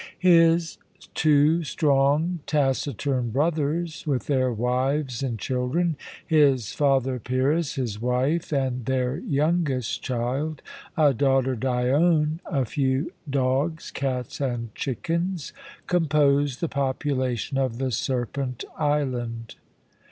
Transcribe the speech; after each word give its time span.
His 0.17 0.79
two 1.13 1.63
strong, 1.63 2.39
taciturn 2.47 3.29
brothers, 3.29 4.03
with 4.07 4.25
their 4.25 4.51
wives 4.51 5.21
and 5.21 5.37
children, 5.37 5.95
his 6.25 6.71
father 6.73 7.19
Pyrrhus, 7.19 7.75
his 7.75 8.01
wife 8.01 8.51
and 8.51 8.87
their 8.87 9.17
youngest 9.19 10.01
child, 10.01 10.63
a 10.97 11.13
daughter, 11.13 11.55
Dione, 11.55 12.39
a 12.47 12.65
few 12.65 13.13
dogs, 13.29 13.91
cats, 13.91 14.41
and 14.41 14.73
chickens, 14.73 15.53
composed 15.85 16.61
the 16.61 16.67
population 16.67 17.59
of 17.59 17.77
the 17.77 17.91
Serpent 17.91 18.63
Island. 18.79 19.53